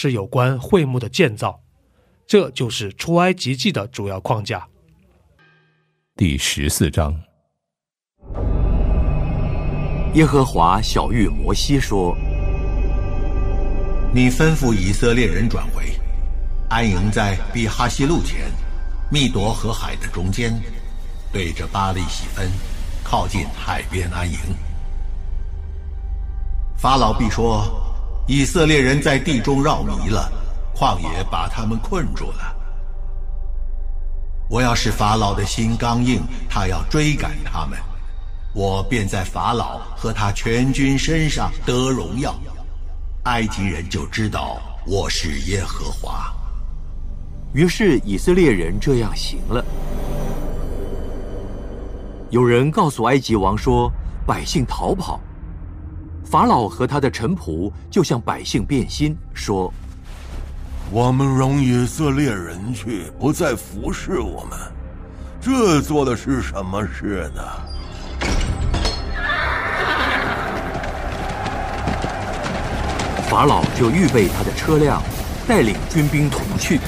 [0.00, 1.60] 是有关会幕的建造，
[2.24, 4.64] 这就是出埃及记的主要框架。
[6.14, 7.20] 第十四章，
[10.14, 12.16] 耶和华小谕摩西说
[14.14, 15.82] ：“你吩咐以色列人转回，
[16.70, 18.52] 安营在比哈西路前，
[19.10, 20.54] 密夺河海的中间，
[21.32, 22.48] 对着巴利喜分，
[23.02, 24.38] 靠近海边安营。
[26.76, 27.84] 法老必说。”
[28.28, 30.30] 以色列人在地中绕迷了，
[30.76, 32.54] 旷野把他们困住了。
[34.50, 37.78] 我要使法老的心刚硬，他要追赶他们，
[38.54, 42.38] 我便在法老和他全军身上得荣耀，
[43.24, 46.30] 埃及人就知道我是耶和华。
[47.54, 49.64] 于是以色列人这样行了。
[52.28, 53.90] 有人告诉埃及王说，
[54.26, 55.18] 百姓逃跑。
[56.30, 59.72] 法老和他的臣仆就向百姓变心，说
[60.92, 64.58] ：“我们容以色列人去，不再服侍我们，
[65.40, 67.42] 这做的是什么事呢？”
[73.30, 75.02] 法老就预备他的车辆，
[75.46, 76.78] 带领军兵同去，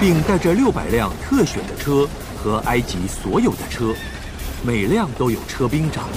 [0.00, 3.94] 并带着六百辆特选的车和埃及所有的车，
[4.64, 6.08] 每辆都有车兵长。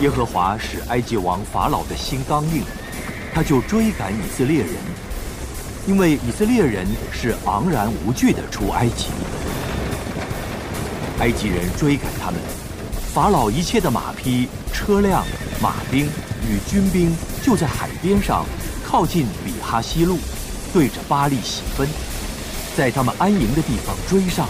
[0.00, 2.62] 耶和华使埃及王法老的心刚硬，
[3.34, 4.70] 他就追赶以色列人，
[5.88, 9.06] 因为以色列人是昂然无惧的出埃及。
[11.18, 12.38] 埃及人追赶他们，
[13.12, 15.24] 法老一切的马匹、车辆、
[15.60, 16.06] 马兵
[16.48, 18.46] 与军兵就在海边上，
[18.86, 20.16] 靠近比哈西路，
[20.72, 21.88] 对着巴利喜分，
[22.76, 24.46] 在他们安营的地方追上。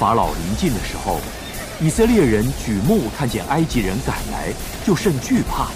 [0.00, 1.20] 法老临近的时候。
[1.82, 4.52] 以色列人举目看见埃及人赶来，
[4.86, 5.68] 就甚惧怕，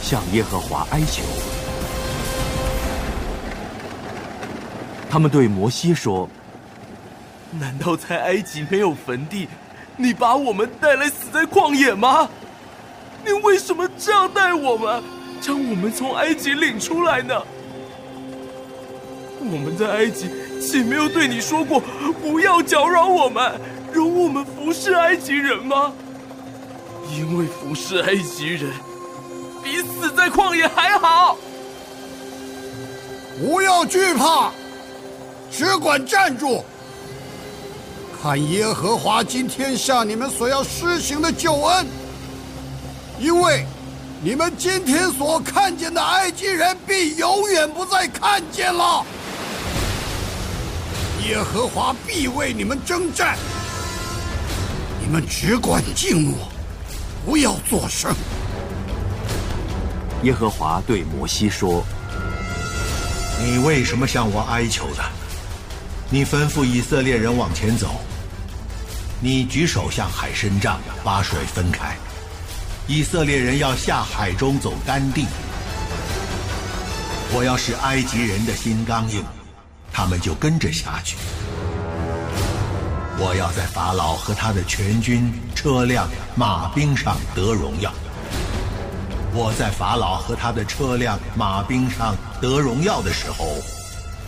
[0.00, 1.22] 向耶和华哀求。
[5.10, 6.26] 他们对摩西说
[7.60, 9.46] ：“难道在埃及没有坟地？
[9.98, 12.30] 你把我们带来死在旷野吗？
[13.22, 15.02] 你为什么这样待我们，
[15.38, 17.34] 将我们从埃及领出来呢？
[19.38, 21.78] 我们在埃及岂没有对你说过，
[22.22, 23.52] 不要搅扰我们？”
[23.92, 25.92] 容我们服侍埃及人吗？
[27.14, 28.70] 因为服侍埃及人
[29.62, 31.36] 比死在旷野还好。
[33.38, 34.50] 不要惧怕，
[35.50, 36.64] 只管站住，
[38.22, 41.86] 看耶和华今天向你们所要施行的救恩。
[43.18, 43.66] 因为
[44.22, 49.04] 你们今天所看见的埃及人，必永远不再看见了。
[51.28, 53.36] 耶和华必为你们征战。
[55.12, 56.38] 你们只管静默，
[57.26, 58.16] 不要作声。
[60.22, 61.84] 耶和华对摩西说
[63.38, 65.04] ：“你为什么向我哀求呢？
[66.08, 68.00] 你吩咐以色列人往前走。
[69.20, 71.94] 你举手向海伸杖，把水分开。
[72.86, 75.26] 以色列人要下海中走干地。
[77.34, 79.22] 我要使埃及人的心刚硬，
[79.92, 81.18] 他们就跟着下去。”
[83.24, 87.92] 我要在法老和他的全军车辆马兵上得荣耀。
[89.32, 93.46] 我在法老和他的车辆马兵上得荣耀的时候，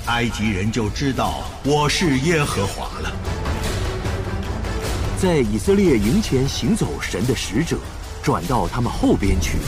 [0.07, 3.11] 埃及人就知道我是耶和华了。
[5.21, 7.77] 在以色列营前行走，神的使者
[8.23, 9.59] 转到他们后边去，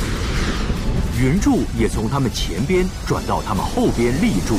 [1.21, 4.57] 云柱也从他们前边转到他们后边立住。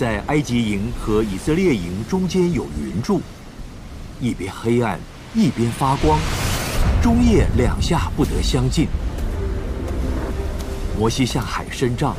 [0.00, 3.20] 在埃及营和以色列营中间有云柱，
[4.18, 4.98] 一边黑暗，
[5.34, 6.18] 一边发光，
[7.02, 8.88] 中夜两下不得相近。
[10.98, 12.16] 摩西下海伸杖，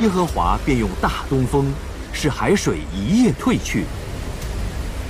[0.00, 1.70] 耶和华便用大东风，
[2.14, 3.84] 使海水一夜退去，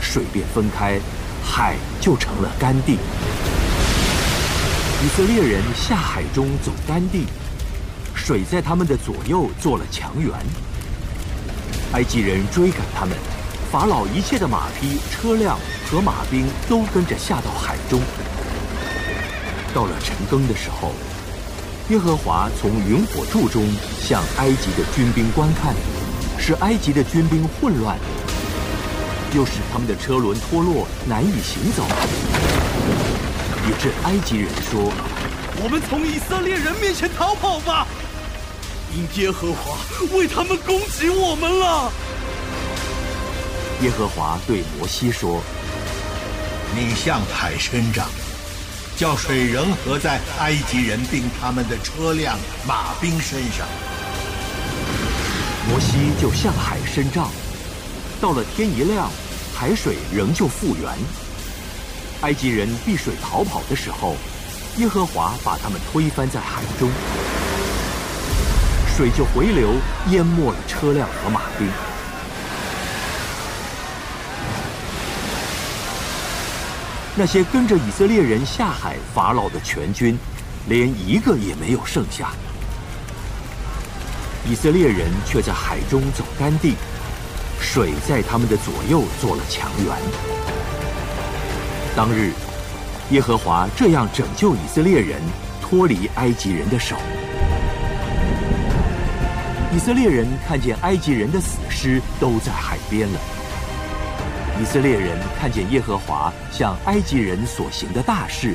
[0.01, 0.99] 水便分开，
[1.41, 2.99] 海就成了干地。
[5.05, 7.27] 以色列人下海中走干地，
[8.26, 10.32] 水在他们的左右做了墙垣。
[11.93, 13.17] 埃及人追赶他们，
[13.70, 15.56] 法老一切的马匹、车辆
[15.88, 18.00] 和马兵都跟着下到海中。
[19.73, 20.90] 到了晨更的时候，
[21.88, 23.64] 耶和华从云火柱中
[24.00, 25.72] 向埃及的军兵观看，
[26.37, 27.96] 使埃及的军兵混乱，
[29.37, 31.84] 又使他们的车轮脱落，难以行走。
[33.69, 34.93] 以致埃及人说
[35.62, 37.87] ：“我们从以色列人面前逃跑吧，
[38.96, 39.76] 因耶和华
[40.16, 41.93] 为他们攻击我们了。”
[43.82, 45.43] 耶和华对摩西说
[46.75, 48.08] ：“你向海伸张。”
[48.96, 53.66] 叫水仍合在埃及人并他们的车辆、马兵身上。
[55.69, 57.31] 摩西就向海伸杖，
[58.22, 59.10] 到了天一亮，
[59.54, 60.90] 海水仍旧复原。
[62.22, 64.16] 埃及人避水逃跑的时候，
[64.78, 66.90] 耶和华把他们推翻在海中，
[68.96, 69.75] 水就回流，
[70.08, 71.69] 淹没了车辆和马兵。
[77.14, 80.19] 那些跟着以色列人下海法老的全军，
[80.66, 82.31] 连一个也没有剩下。
[84.48, 86.75] 以色列人却在海中走干地，
[87.60, 89.94] 水在他们的左右做了墙垣。
[91.94, 92.32] 当日，
[93.10, 95.20] 耶和华这样拯救以色列人
[95.60, 96.96] 脱离埃及人的手。
[99.76, 103.20] 以色列人看见埃及人的死尸都在海边了。
[104.58, 108.55] 以色列人看见耶和华向埃及人所行的大事，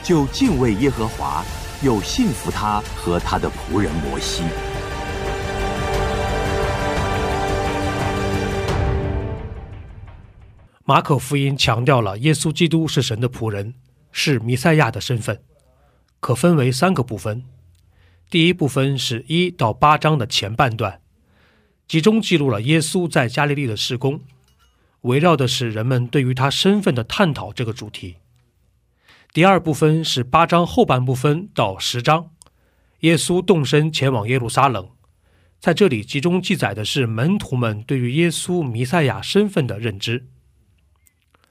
[0.00, 1.44] 就敬畏耶和华，
[1.82, 4.44] 又信服他和他的仆人摩西。
[10.84, 13.74] 马可福音强调了耶稣基督是神的仆人，
[14.12, 15.40] 是弥赛亚的身份，
[16.20, 17.42] 可分为三个部分。
[18.34, 21.00] 第一部分是一到八章的前半段，
[21.86, 24.22] 集中记录了耶稣在加利利的事工。
[25.02, 28.16] 围绕的是人们对于他身份的探讨这个主题。
[29.32, 32.32] 第二部分是八章后半部分到十章，
[33.02, 34.88] 耶稣动身前往耶路撒冷，
[35.60, 40.26] 在这里集中记载的是门徒们对于耶稣弥赛亚身份的认知。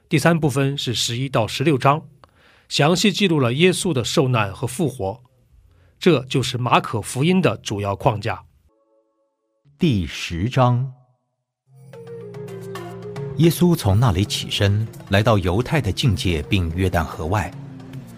[0.09, 2.09] 第三部分是十一到十六章，
[2.67, 5.23] 详细记录了耶稣的受难和复活，
[6.03, 8.43] 这就是马可福音的主要框架。
[9.79, 10.91] 第十章。
[13.37, 17.49] 耶稣从那里起身，来到犹太的境界，并约旦河外，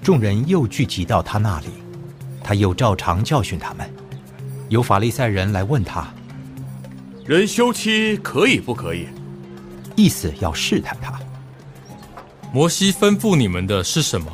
[0.01, 1.67] 众人又聚集到他那里，
[2.43, 3.87] 他又照常教训他们。
[4.69, 6.11] 有法利赛人来问他
[7.23, 9.07] ：“人休妻可以不可以？”
[9.95, 11.19] 意思要试探他。
[12.51, 14.31] 摩西吩咐你们的是什么？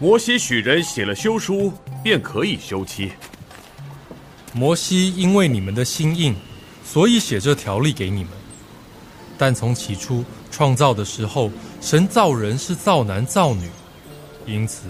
[0.00, 1.70] 摩西许人写了休书，
[2.04, 3.10] 便可以休妻。
[4.52, 6.36] 摩西因为你们的心硬，
[6.84, 8.30] 所以写这条例给你们。
[9.36, 13.68] 但从起初创造的时候，神造人是造男造女，
[14.46, 14.84] 因此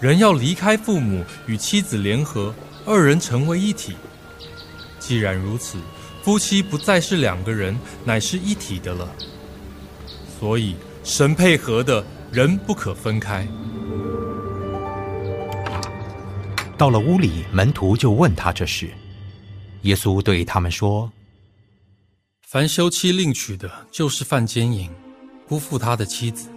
[0.00, 2.54] 人要离开父母与妻子联合，
[2.86, 3.96] 二人成为一体。
[5.00, 5.78] 既然如此，
[6.22, 9.12] 夫妻不再是两个人，乃是一体的了。
[10.38, 13.48] 所以神配合的人不可分开。
[16.78, 18.88] 到了屋里，门徒就问他这事，
[19.82, 21.10] 耶稣对他们说。
[22.46, 24.88] 凡休妻另娶的，就是犯奸淫，
[25.48, 26.48] 辜负他的妻子；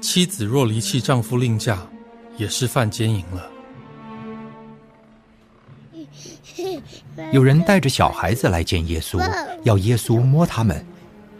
[0.00, 1.78] 妻子若离弃丈夫另嫁，
[2.38, 3.50] 也是犯奸淫了。
[7.30, 9.20] 有人带着小孩子来见耶稣，
[9.64, 10.84] 要耶稣摸他们，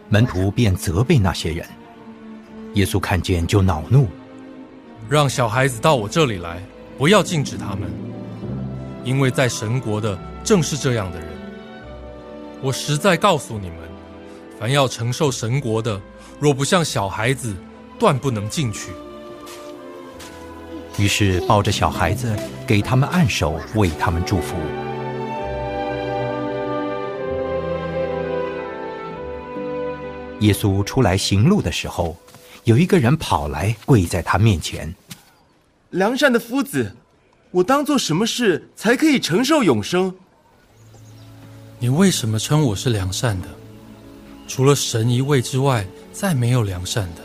[0.07, 1.67] 门徒便责备那些人。
[2.75, 4.07] 耶稣看见就恼怒，
[5.09, 6.61] 让小孩子到我这里来，
[6.97, 7.91] 不要禁止他们，
[9.03, 11.27] 因为在神国的正是这样的人。
[12.59, 13.77] 我实在告诉你们，
[14.59, 16.01] 凡要承受神国的，
[16.39, 17.55] 若不像小孩子，
[17.99, 18.91] 断不能进去。
[20.97, 22.35] 于是抱着小孩子，
[22.65, 24.55] 给他们按手，为他们祝福。
[30.39, 32.17] 耶稣出来行路的时候，
[32.63, 34.91] 有一个人跑来跪在他面前
[35.91, 36.95] ：“良善的夫子，
[37.51, 40.13] 我当做什么事才可以承受永生？”
[41.79, 43.47] 你为什么称我是良善的？
[44.47, 47.21] 除了神一位之外，再没有良善的。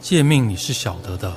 [0.00, 1.34] 诫命你是晓得的：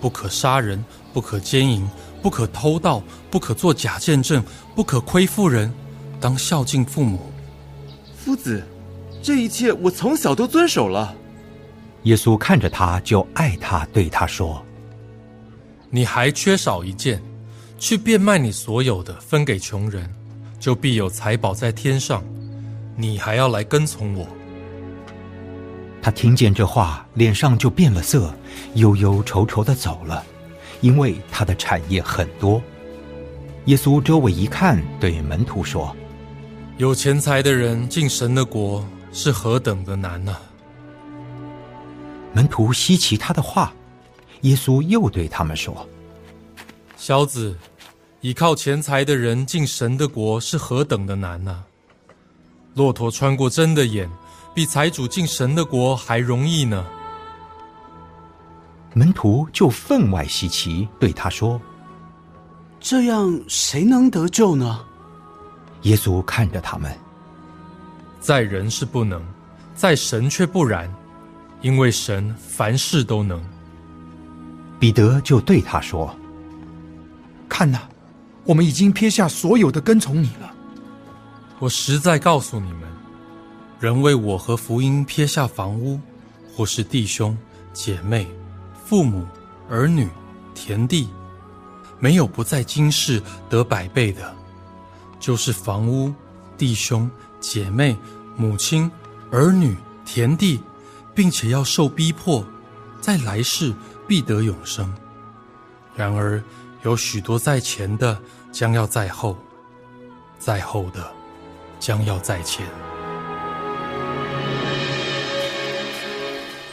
[0.00, 0.82] 不可杀人，
[1.12, 1.86] 不可奸淫，
[2.22, 4.42] 不可偷盗，不可作假见证，
[4.74, 5.72] 不可亏负人，
[6.20, 7.30] 当孝敬父母。
[8.16, 8.62] 夫子，
[9.22, 11.14] 这一切我从小都遵守了。
[12.04, 14.64] 耶稣看着他，就爱他，对他说
[15.94, 17.22] ：“你还缺少一件，
[17.78, 20.12] 去变卖你所有的，分给穷人，
[20.58, 22.20] 就必有财宝在天上。
[22.96, 24.26] 你还要来跟从我。”
[26.02, 28.34] 他听见这话，脸上就变了色，
[28.74, 30.24] 忧忧愁愁的走了，
[30.80, 32.60] 因为他的产业很多。
[33.66, 35.94] 耶稣周围一看，对门徒说
[36.76, 40.36] ：“有钱财的人进神的国是何等的难呢？”
[42.34, 43.72] 门徒稀奇他的话，
[44.44, 45.86] 耶稣又对他们说
[46.96, 47.56] ：“小子，
[48.20, 51.64] 倚靠钱财的人进神的国是何等的难呢？
[52.74, 54.08] 骆驼穿过针的眼，
[54.54, 56.84] 比财主进神的国还容易呢。”
[58.92, 61.60] 门徒就分外稀奇，对他说
[62.78, 64.84] ：“这样谁能得救呢？”
[65.82, 66.94] 耶稣看着他们，
[68.20, 69.24] 在人是不能，
[69.74, 70.92] 在神却不然。
[71.62, 73.42] 因为神凡事都能。
[74.84, 76.14] 彼得就对他说
[77.48, 77.88] ：“看呐，
[78.44, 80.54] 我们已经撇下所有的跟从你了。
[81.58, 82.82] 我实在告诉你们，
[83.80, 85.98] 人为我和福音撇下房屋，
[86.54, 87.34] 或是弟兄
[87.72, 88.28] 姐妹、
[88.84, 89.26] 父母、
[89.70, 90.06] 儿女、
[90.54, 91.08] 田地，
[91.98, 94.34] 没有不在今世得百倍的，
[95.18, 96.12] 就是房屋、
[96.58, 97.10] 弟兄
[97.40, 97.96] 姐妹、
[98.36, 98.90] 母亲、
[99.30, 99.74] 儿女、
[100.04, 100.60] 田地。”
[101.14, 102.44] 并且要受逼迫，
[103.00, 103.72] 在来世
[104.06, 104.92] 必得永生。
[105.94, 106.42] 然而
[106.82, 108.20] 有许多在前的，
[108.52, 109.36] 将要在后；
[110.38, 111.12] 在后的，
[111.78, 112.66] 将要在前。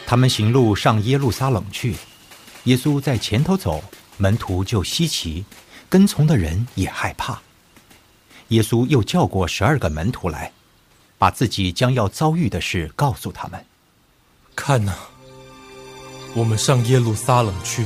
[0.05, 1.95] 他们行路上耶路撒冷去，
[2.65, 3.81] 耶稣在前头走，
[4.17, 5.45] 门徒就稀奇，
[5.87, 7.41] 跟从的人也害怕。
[8.49, 10.51] 耶稣又叫过十二个门徒来，
[11.17, 13.65] 把自己将要遭遇的事告诉他们。
[14.53, 14.93] 看呐，
[16.33, 17.85] 我们上耶路撒冷去。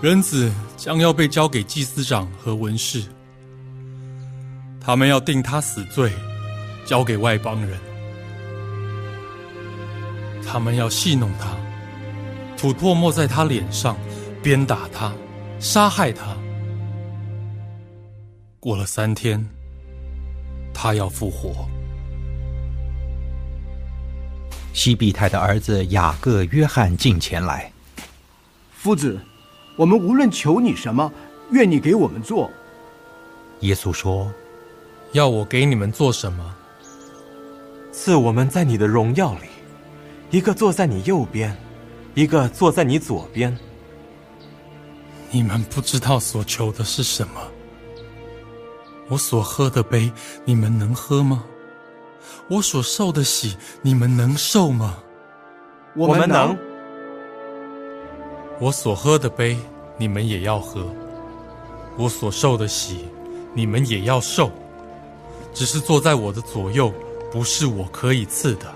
[0.00, 3.02] 人子将要被交给祭司长和文士，
[4.80, 6.12] 他们要定他死罪，
[6.84, 7.78] 交给外邦人。
[10.46, 11.56] 他们要戏弄他，
[12.56, 13.96] 吐唾沫在他脸上，
[14.42, 15.12] 鞭打他，
[15.58, 16.36] 杀害他。
[18.60, 19.44] 过了三天，
[20.72, 21.68] 他要复活。
[24.78, 27.72] 西庇太的儿子雅各、约翰近前来。
[28.70, 29.18] 夫子，
[29.74, 31.12] 我们无论求你什么，
[31.50, 32.48] 愿你给我们做。
[33.62, 34.32] 耶稣说
[35.10, 36.54] ：“要我给你们做什么？
[37.90, 39.48] 赐我们在你的荣耀里，
[40.30, 41.56] 一个坐在你右边，
[42.14, 43.58] 一个坐在你左边。
[45.32, 47.40] 你们不知道所求的是什么。
[49.08, 50.12] 我所喝的杯，
[50.44, 51.44] 你们能喝吗？”
[52.48, 54.98] 我所受的喜，你们能受吗？
[55.94, 56.56] 我们能。
[58.60, 59.56] 我所喝的杯，
[59.96, 60.82] 你们也要喝；
[61.96, 63.04] 我所受的喜，
[63.54, 64.50] 你们也要受。
[65.54, 66.92] 只是坐在我的左右，
[67.30, 68.66] 不是我可以赐的，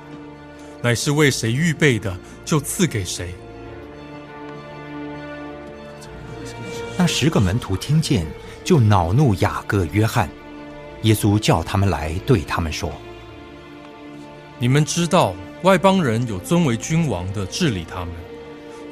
[0.81, 3.35] 乃是为谁预备的，就赐给谁。
[6.97, 8.27] 那十个门徒听见，
[8.63, 10.29] 就恼怒雅各、约翰。
[11.03, 12.93] 耶稣叫他们来，对他们说。
[14.63, 18.15] 你们知道，外邦人有尊为君王的治理他们，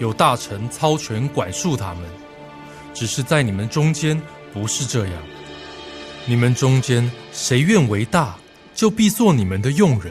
[0.01, 2.03] 有大臣操权管束他们。
[2.93, 4.21] 只是在你们中间
[4.53, 5.15] 不是这样。
[6.27, 8.37] 你们中间谁愿为大，
[8.75, 10.11] 就必做你们的用人；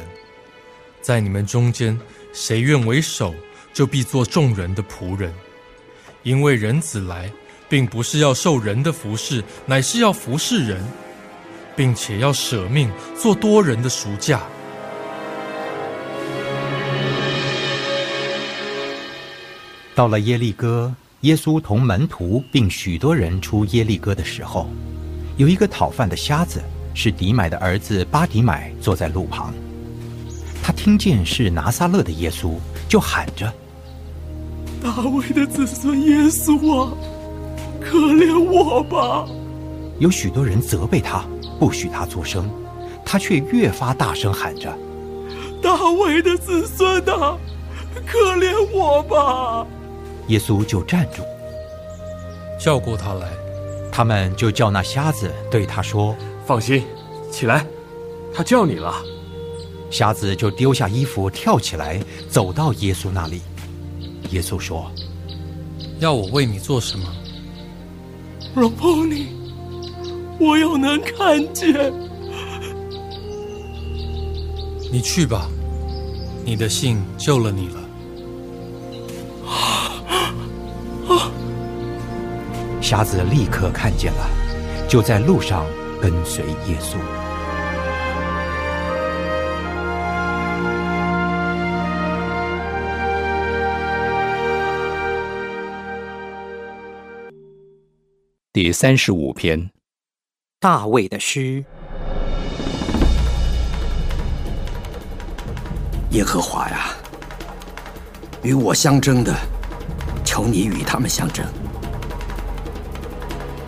[1.01, 2.00] 在你们中间
[2.32, 3.36] 谁愿为首，
[3.74, 5.34] 就必做众人的仆人。
[6.24, 7.30] 因为人子来，
[7.68, 10.82] 并不是要受人的服侍，乃是要服侍人，
[11.75, 14.42] 并且要舍命做多人的赎价。
[20.00, 24.70] 到了耶利哥，耶稣同门徒并许多人出耶利哥的时候，
[25.36, 26.63] 有一个讨饭的瞎子，
[26.94, 29.53] 是迪买的儿子巴迪买，坐在路旁。
[30.63, 32.53] 他听见是拿撒勒的耶稣，
[32.88, 33.53] 就喊着
[34.82, 36.94] ：“大卫的子孙耶稣啊，
[37.82, 39.27] 可怜我吧！”
[40.00, 41.25] 有许多人责备他，
[41.60, 42.50] 不许他作声，
[43.03, 44.74] 他却越发大声喊着
[45.62, 47.38] ：“大卫的子孙啊，
[48.08, 49.68] 可怜我吧！”
[50.30, 51.22] 耶稣就站住，
[52.60, 53.28] 叫过他来。
[53.92, 56.16] 他们就叫那瞎子对他说
[56.48, 56.84] ：“放心，
[57.30, 57.66] 起来，
[58.34, 59.04] 他叫你了。”
[59.92, 63.42] 瞎子就丢下衣服，跳起来，走到耶稣那里。
[64.30, 64.90] 耶稣说
[66.00, 67.12] ：“要我为你做什么？
[68.56, 69.28] 让帮你，
[70.40, 71.92] 我又能看见。
[74.92, 75.50] 你去吧，
[76.46, 77.88] 你的信救了你了。
[82.89, 84.27] 瞎子立刻看见了，
[84.89, 85.63] 就在路上
[86.01, 86.98] 跟随耶稣。
[98.51, 99.69] 第三十五篇，
[100.60, 101.63] 大卫的诗。
[106.10, 106.96] 耶和华呀，
[108.41, 109.31] 与我相争的，
[110.25, 111.46] 求你与他们相争；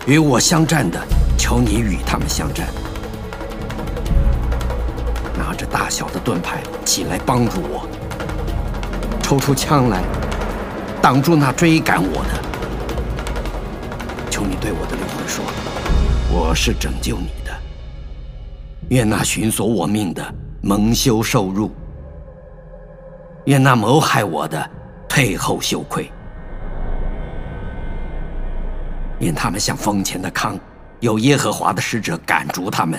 [0.06, 1.00] 与我相战的，
[1.38, 2.66] 求你与他们相战。
[5.38, 7.88] 拿着大小的盾牌起来帮助我，
[9.22, 10.02] 抽出枪来
[11.00, 12.42] 挡住那追赶我的。
[14.28, 15.44] 求你对我的灵魂说
[16.32, 17.52] ：“我是拯救你的。”
[18.90, 21.70] 愿那寻索我命的蒙羞受辱。
[23.44, 24.68] 愿那谋害我的
[25.08, 26.10] 退后羞愧，
[29.22, 30.58] 愿他们像风前的糠，
[30.98, 32.98] 有耶和华的使者赶逐他们；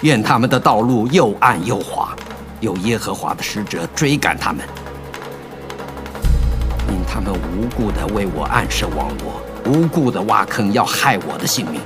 [0.00, 2.16] 愿他们的道路又暗又滑，
[2.60, 4.64] 有耶和华的使者追赶他们；
[6.88, 11.78] 因他们无故的为我暗设网络，无故的挖坑要害我的性命；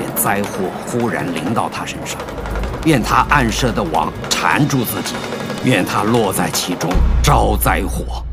[0.00, 2.20] 愿灾祸忽然临到他身上。
[2.84, 5.14] 愿他暗设的网缠住自己，
[5.62, 6.90] 愿他落在其中
[7.22, 8.24] 招灾祸。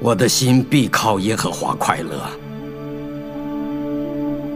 [0.00, 2.20] 我的心必靠耶和华快乐，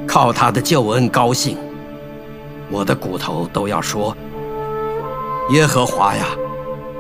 [0.06, 1.56] 靠他的救恩高兴。
[2.70, 4.16] 我的骨头都要说：
[5.50, 6.26] 耶和华呀，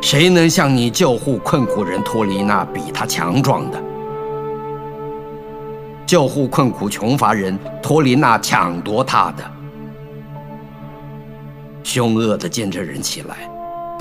[0.00, 3.80] 谁能像你救护困苦人脱离那比他强壮的？
[6.04, 9.44] 救护困苦穷乏人脱离那抢夺他的？
[11.84, 13.48] 凶恶的见证人起来，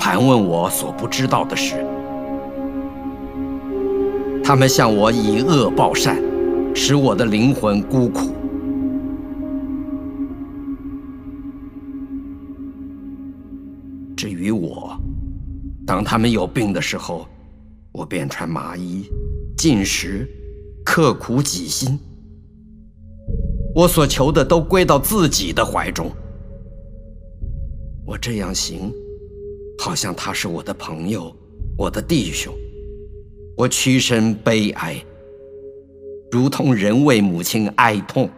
[0.00, 1.86] 盘问我所不知道的事。
[4.44, 6.20] 他们向我以恶报善，
[6.74, 8.32] 使我的灵魂孤苦。
[14.16, 14.96] 至于我，
[15.86, 17.26] 当他们有病的时候，
[17.92, 19.04] 我便穿麻衣，
[19.56, 20.28] 进食，
[20.84, 21.98] 刻苦己心。
[23.74, 26.10] 我所求的都归到自己的怀中。
[28.04, 28.92] 我这样行，
[29.78, 31.34] 好像他是我的朋友，
[31.78, 32.52] 我的弟兄。
[33.56, 34.96] 我屈身悲哀，
[36.30, 38.28] 如同人为母亲哀痛。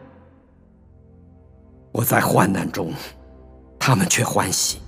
[1.92, 2.92] 我在患难中，
[3.78, 4.78] 他们却欢喜。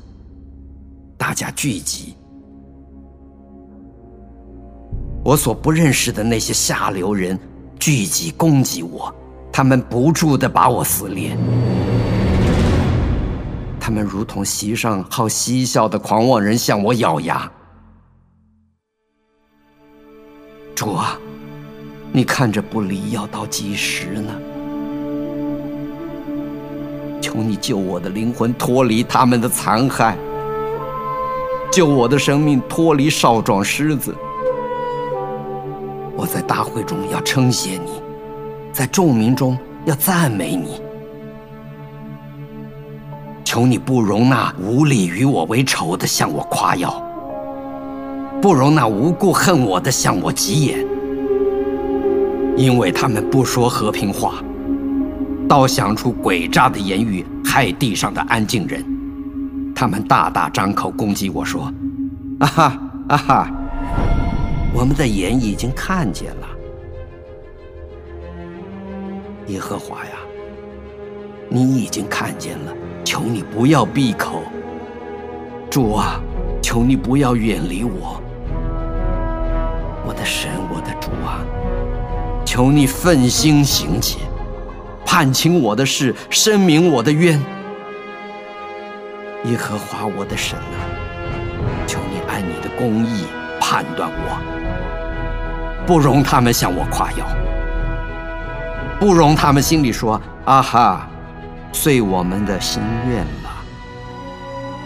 [1.17, 2.15] 大家聚集，
[5.25, 7.39] 我所不认识的那些下流人
[7.79, 9.15] 聚集攻击我，
[9.53, 11.37] 他们不住的把我撕裂。
[13.79, 17.51] 他们如同席上好嬉笑的狂妄人，向我咬牙。
[20.77, 21.19] 主啊，
[22.13, 24.31] 你看着不离要到几时呢？
[27.23, 30.19] 求你救我的灵魂脱离他们的残害，
[31.73, 34.15] 救我的生命脱离少壮狮子。
[36.15, 38.03] 我在大会中要称谢你，
[38.71, 40.79] 在众民中要赞美你。
[43.45, 47.03] 求你不容那无理与我为仇的向我夸耀，
[48.47, 50.87] 不容那无故恨我的向我急眼，
[52.57, 54.35] 因为他们不说和平话，
[55.49, 58.85] 倒想出诡诈的言语害地上的安静人。
[59.75, 61.63] 他们大大张口攻击我说
[62.39, 62.79] ：“啊哈
[63.09, 63.51] 啊哈，
[64.73, 66.47] 我们的眼已经看见了，
[69.49, 70.13] 耶和华呀，
[71.49, 74.41] 你已经看见了。”求你不要闭口，
[75.69, 76.21] 主啊，
[76.63, 78.23] 求你不要远离，我
[80.17, 81.45] 的神，我的主啊，
[82.45, 84.17] 求你奋心行解，
[85.05, 87.41] 判清我的事，申明我的冤。
[89.45, 90.79] 耶和华我的神啊，
[91.87, 93.27] 求你按你的公义
[93.61, 97.27] 判断我，不容他们向我夸耀，
[98.99, 101.09] 不容他们心里说啊哈。
[101.73, 103.51] 遂我们的心愿了，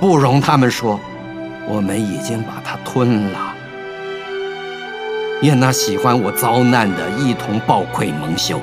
[0.01, 0.99] 不容他们说，
[1.69, 3.50] 我们已经把它吞了。
[5.43, 8.61] 愿那喜欢我遭难的一同暴愧蒙羞，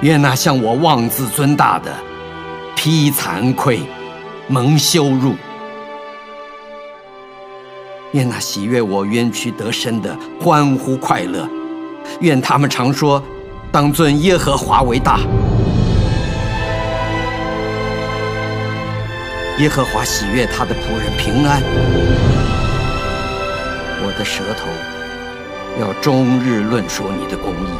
[0.00, 1.92] 愿那向我妄自尊大的
[2.76, 3.80] 披惭愧
[4.46, 5.34] 蒙羞辱。
[8.12, 11.48] 愿那喜悦我冤屈得生的欢呼快乐，
[12.20, 13.20] 愿他们常说
[13.72, 15.18] ：“当尊耶和华为大。”
[19.58, 21.60] 耶和华喜悦他的仆人平安。
[24.04, 24.68] 我的舌头
[25.80, 27.72] 要终日论说你的公义，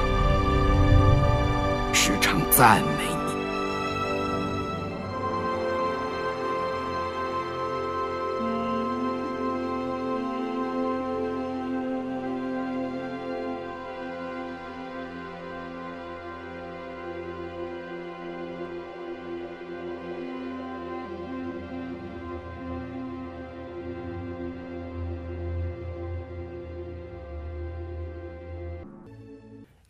[1.93, 3.02] 时常赞美